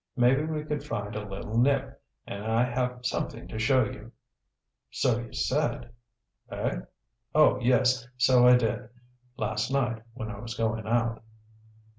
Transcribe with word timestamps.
Maybe 0.15 0.41
we 0.45 0.63
could 0.63 0.83
find 0.83 1.15
a 1.15 1.29
little 1.29 1.59
nip. 1.59 2.01
And 2.25 2.43
I 2.43 2.63
have 2.63 3.05
something 3.05 3.47
to 3.49 3.59
show 3.59 3.83
you." 3.85 4.11
"So 4.89 5.19
you 5.19 5.31
said." 5.33 5.91
"Eh? 6.49 6.77
Oh, 7.35 7.59
yes, 7.59 8.07
so 8.17 8.47
I 8.47 8.55
did. 8.57 8.89
Last 9.37 9.69
night, 9.71 10.01
when 10.15 10.31
I 10.31 10.39
was 10.39 10.55
going 10.55 10.87
out." 10.87 11.21